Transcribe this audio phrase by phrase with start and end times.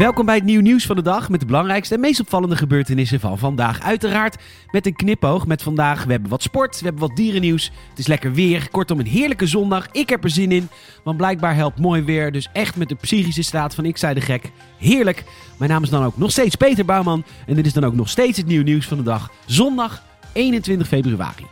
[0.00, 3.20] Welkom bij het nieuw nieuws van de dag met de belangrijkste en meest opvallende gebeurtenissen
[3.20, 3.82] van vandaag.
[3.82, 4.36] Uiteraard
[4.70, 6.04] met een knipoog met vandaag.
[6.04, 7.70] We hebben wat sport, we hebben wat dierennieuws.
[7.88, 8.70] Het is lekker weer.
[8.70, 9.88] Kortom, een heerlijke zondag.
[9.92, 10.68] Ik heb er zin in,
[11.04, 12.32] want blijkbaar helpt mooi weer.
[12.32, 14.50] Dus echt met de psychische staat van ik zei de gek.
[14.78, 15.24] Heerlijk.
[15.58, 17.24] Mijn naam is dan ook nog steeds Peter Bouwman.
[17.46, 19.30] En dit is dan ook nog steeds het nieuw nieuws van de dag.
[19.46, 21.46] Zondag 21 februari.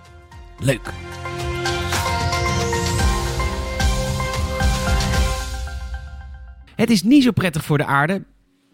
[0.58, 0.92] Leuk.
[6.74, 8.22] Het is niet zo prettig voor de aarde.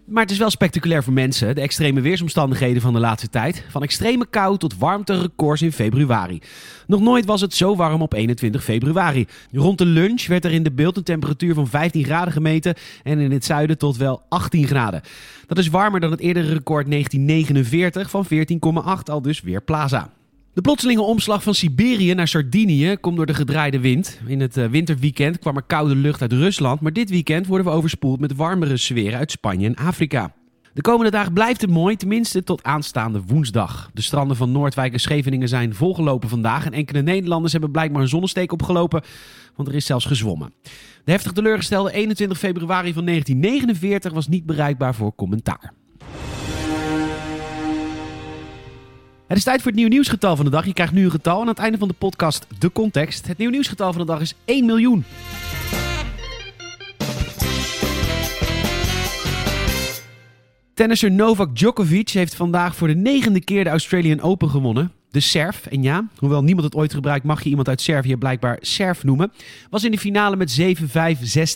[0.05, 3.65] Maar het is wel spectaculair voor mensen, de extreme weersomstandigheden van de laatste tijd.
[3.69, 6.41] Van extreme kou tot warmterecords in februari.
[6.87, 9.27] Nog nooit was het zo warm op 21 februari.
[9.53, 13.19] Rond de lunch werd er in de beeld een temperatuur van 15 graden gemeten en
[13.19, 15.03] in het zuiden tot wel 18 graden.
[15.47, 20.11] Dat is warmer dan het eerdere record 1949 van 14,8, al dus weer Plaza.
[20.55, 24.21] De plotselinge omslag van Siberië naar Sardinië komt door de gedraaide wind.
[24.27, 27.73] In het eh, winterweekend kwam er koude lucht uit Rusland, maar dit weekend worden we
[27.73, 30.35] overspoeld met warmere sferen uit Spanje en Afrika.
[30.73, 33.91] De komende dagen blijft het mooi, tenminste tot aanstaande woensdag.
[33.93, 38.09] De stranden van Noordwijk en Scheveningen zijn volgelopen vandaag en enkele Nederlanders hebben blijkbaar een
[38.09, 39.03] zonnesteek opgelopen,
[39.57, 40.53] want er is zelfs gezwommen.
[41.05, 45.73] De heftig teleurgestelde 21 februari van 1949 was niet bereikbaar voor commentaar.
[49.35, 50.67] Het is tijd voor het nieuw nieuwsgetal van de dag.
[50.67, 53.27] Je krijgt nu een getal aan het einde van de podcast de context.
[53.27, 55.05] Het nieuw nieuwsgetal van de dag is 1 miljoen.
[60.75, 64.93] Tennisser Novak Djokovic heeft vandaag voor de negende keer de Australian Open gewonnen.
[65.11, 68.59] De Serf, en ja, hoewel niemand het ooit gebruikt, mag je iemand uit Servië blijkbaar
[68.61, 69.33] Serf noemen,
[69.71, 70.67] was in de finale met 7-5, 6-2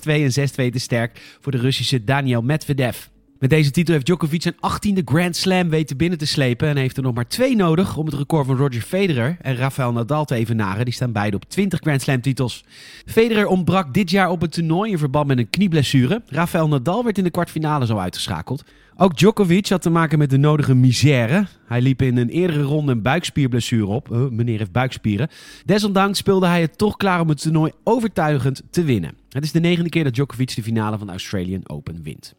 [0.04, 2.96] en 6-2 te sterk voor de Russische Daniel Medvedev.
[3.38, 6.96] Met deze titel heeft Djokovic zijn 18e Grand Slam weten binnen te slepen en heeft
[6.96, 10.34] er nog maar twee nodig om het record van Roger Federer en Rafael Nadal te
[10.34, 10.84] evenaren.
[10.84, 12.64] Die staan beide op 20 Grand Slam titels.
[13.06, 16.22] Federer ontbrak dit jaar op het toernooi in verband met een knieblessure.
[16.26, 18.64] Rafael Nadal werd in de kwartfinale al uitgeschakeld.
[18.96, 21.46] Ook Djokovic had te maken met de nodige misère.
[21.66, 24.08] Hij liep in een eerdere ronde een buikspierblessure op.
[24.12, 25.28] Uh, meneer heeft buikspieren.
[25.64, 29.14] Desondanks speelde hij het toch klaar om het toernooi overtuigend te winnen.
[29.28, 32.34] Het is de negende keer dat Djokovic de finale van de Australian Open wint.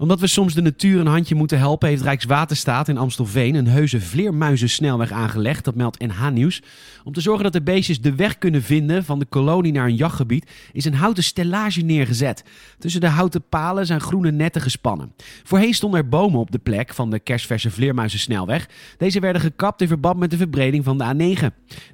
[0.00, 4.00] Omdat we soms de natuur een handje moeten helpen, heeft Rijkswaterstaat in Amstelveen een heuse
[4.00, 5.64] vleermuizensnelweg aangelegd.
[5.64, 6.62] Dat meldt NH Nieuws.
[7.04, 9.96] Om te zorgen dat de beestjes de weg kunnen vinden van de kolonie naar een
[9.96, 12.44] jachtgebied, is een houten stellage neergezet.
[12.78, 15.12] Tussen de houten palen zijn groene netten gespannen.
[15.44, 18.68] Voorheen stonden er bomen op de plek van de kerstverse vleermuizensnelweg.
[18.98, 21.46] Deze werden gekapt in verband met de verbreding van de A9.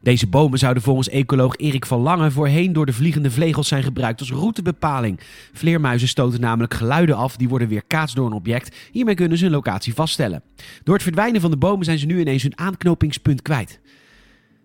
[0.03, 4.21] Deze bomen zouden volgens ecoloog Erik van Lange voorheen door de vliegende vlegels zijn gebruikt
[4.21, 5.21] als routebepaling.
[5.53, 8.77] Vleermuizen stoten namelijk geluiden af die worden weer door een object.
[8.93, 10.43] Hiermee kunnen ze hun locatie vaststellen.
[10.83, 13.81] Door het verdwijnen van de bomen zijn ze nu ineens hun aanknopingspunt kwijt.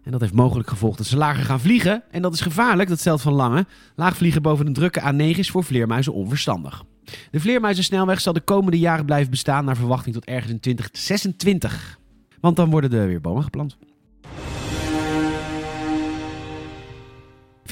[0.04, 2.04] En dat heeft mogelijk gevolgd dat ze lager gaan vliegen.
[2.12, 3.66] En dat is gevaarlijk, dat stelt Van Lange.
[3.96, 6.84] Laag vliegen boven een drukke A9 is voor vleermuizen onverstandig.
[7.32, 12.00] De vleermuizensnelweg zal de komende jaren blijven bestaan naar verwachting tot ergens in 2026.
[12.40, 13.78] Want dan worden er weer bomen geplant.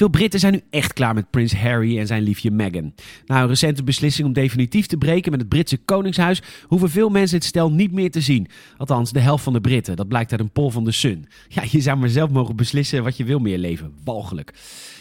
[0.00, 2.94] Veel Britten zijn nu echt klaar met prins Harry en zijn liefje Meghan.
[3.26, 7.36] Na een recente beslissing om definitief te breken met het Britse Koningshuis, hoeven veel mensen
[7.36, 8.48] het stel niet meer te zien.
[8.76, 9.96] Althans, de helft van de Britten.
[9.96, 11.26] Dat blijkt uit een poll van The Sun.
[11.48, 13.92] Ja, je zou maar zelf mogen beslissen wat je wil meer leven.
[14.04, 14.54] Walgelijk.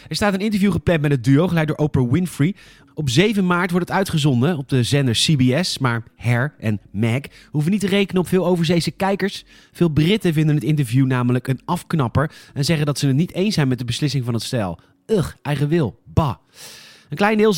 [0.08, 2.56] Er staat een interview gepland met het duo, geleid door Oprah Winfrey.
[2.94, 5.78] Op 7 maart wordt het uitgezonden op de zender CBS.
[5.78, 7.22] Maar Her en Meg
[7.52, 9.46] hoeven niet te rekenen op veel overzeese kijkers.
[9.72, 12.32] Veel Britten vinden het interview namelijk een afknapper.
[12.54, 14.80] En zeggen dat ze het niet eens zijn met de beslissing van het stel.
[15.08, 16.00] Ugh, eigen wil.
[16.06, 16.36] Bah.
[17.10, 17.58] Een klein deel, 27%,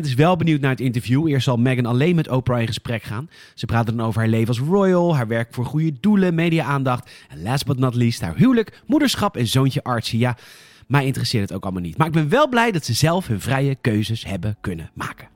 [0.00, 1.28] is wel benieuwd naar het interview.
[1.28, 3.28] Eerst zal Meghan alleen met Oprah in gesprek gaan.
[3.54, 7.10] Ze praten dan over haar leven als royal, haar werk voor goede doelen, media-aandacht.
[7.28, 10.18] En last but not least, haar huwelijk, moederschap en zoontje Archie.
[10.18, 10.36] Ja,
[10.86, 11.96] mij interesseert het ook allemaal niet.
[11.96, 15.28] Maar ik ben wel blij dat ze zelf hun vrije keuzes hebben kunnen maken.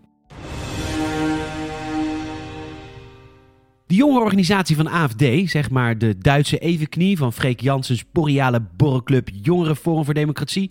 [3.86, 9.28] De jonge organisatie van AFD, zeg maar de Duitse evenknie van Freek Janssens boreale borrelclub
[9.42, 10.70] Jongerenforum voor Democratie,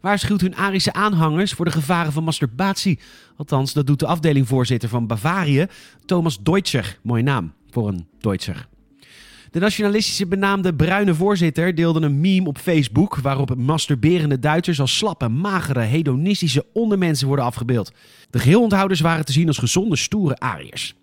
[0.00, 2.98] waarschuwt hun Arische aanhangers voor de gevaren van masturbatie.
[3.36, 5.66] Althans, dat doet de afdelingvoorzitter van Bavarië,
[6.04, 6.98] Thomas Deutscher.
[7.02, 8.68] Mooie naam voor een Deutscher.
[9.50, 15.28] De nationalistische benaamde bruine voorzitter deelde een meme op Facebook waarop masturberende Duitsers als slappe,
[15.28, 17.92] magere, hedonistische ondermensen worden afgebeeld.
[18.30, 20.94] De geheelonthouders waren te zien als gezonde, stoere Ariërs.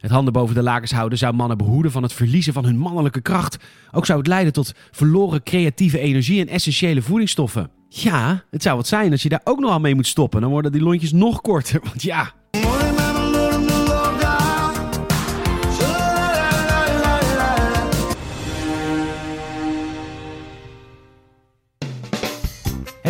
[0.00, 3.20] Het handen boven de lakens houden zou mannen behoeden van het verliezen van hun mannelijke
[3.20, 3.56] kracht.
[3.90, 7.70] Ook zou het leiden tot verloren creatieve energie en essentiële voedingsstoffen.
[7.88, 10.40] Ja, het zou wat zijn als je daar ook nog aan mee moet stoppen.
[10.40, 11.80] Dan worden die lontjes nog korter.
[11.88, 12.32] Want ja,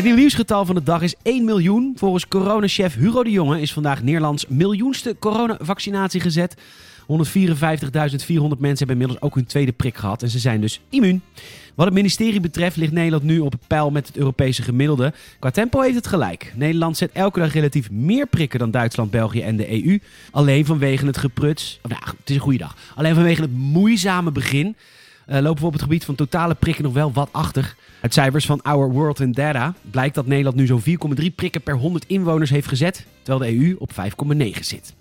[0.00, 1.92] Het nieuw nieuwsgetal van de dag is 1 miljoen.
[1.96, 6.54] Volgens coronachef Hugo de Jonge is vandaag Nederlands miljoenste coronavaccinatie gezet.
[6.54, 11.22] 154.400 mensen hebben inmiddels ook hun tweede prik gehad en ze zijn dus immuun.
[11.74, 15.12] Wat het ministerie betreft ligt Nederland nu op het pijl met het Europese gemiddelde.
[15.38, 16.52] Qua tempo heeft het gelijk.
[16.56, 19.98] Nederland zet elke dag relatief meer prikken dan Duitsland, België en de EU.
[20.30, 21.78] Alleen vanwege het gepruts.
[21.82, 22.76] Nou, het is een goede dag.
[22.94, 24.76] Alleen vanwege het moeizame begin.
[25.30, 27.74] Uh, lopen we op het gebied van totale prikken nog wel wat achter.
[28.00, 30.82] Uit cijfers van Our World in Data blijkt dat Nederland nu zo'n
[31.20, 33.96] 4,3 prikken per 100 inwoners heeft gezet, terwijl de EU op 5,9
[34.60, 34.94] zit.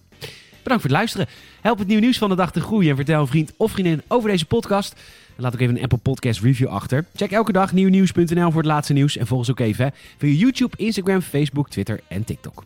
[0.63, 1.27] Bedankt voor het luisteren.
[1.61, 4.01] Help het nieuw nieuws van de dag te groeien en vertel een vriend of vriendin
[4.07, 4.95] over deze podcast.
[5.35, 7.05] Laat ook even een Apple Podcast review achter.
[7.15, 10.77] Check elke dag nieuwnieuws.nl voor het laatste nieuws en volg ons ook even via YouTube,
[10.77, 12.63] Instagram, Facebook, Twitter en TikTok.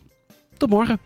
[0.56, 0.98] Tot morgen.